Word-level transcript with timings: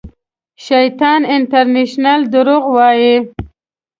شیطان 0.65 1.21
انټرنېشنل 1.35 2.19
درواغ 2.33 2.63
وایي 2.75 3.15